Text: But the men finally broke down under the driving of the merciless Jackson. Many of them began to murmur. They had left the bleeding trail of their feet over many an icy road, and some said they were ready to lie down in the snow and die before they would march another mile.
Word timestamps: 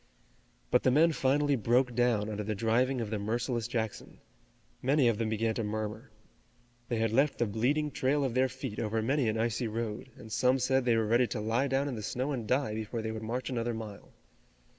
But 0.71 0.81
the 0.81 0.89
men 0.89 1.11
finally 1.11 1.55
broke 1.55 1.93
down 1.93 2.27
under 2.27 2.43
the 2.43 2.55
driving 2.55 3.01
of 3.01 3.11
the 3.11 3.19
merciless 3.19 3.67
Jackson. 3.67 4.17
Many 4.81 5.07
of 5.07 5.19
them 5.19 5.29
began 5.29 5.53
to 5.53 5.63
murmur. 5.63 6.09
They 6.89 6.97
had 6.97 7.11
left 7.11 7.37
the 7.37 7.45
bleeding 7.45 7.91
trail 7.91 8.23
of 8.23 8.33
their 8.33 8.49
feet 8.49 8.79
over 8.79 9.03
many 9.03 9.27
an 9.29 9.37
icy 9.37 9.67
road, 9.67 10.09
and 10.17 10.31
some 10.31 10.57
said 10.57 10.85
they 10.85 10.97
were 10.97 11.05
ready 11.05 11.27
to 11.27 11.39
lie 11.39 11.67
down 11.67 11.87
in 11.87 11.93
the 11.93 12.01
snow 12.01 12.31
and 12.31 12.47
die 12.47 12.73
before 12.73 13.03
they 13.03 13.11
would 13.11 13.21
march 13.21 13.51
another 13.51 13.75
mile. 13.75 14.11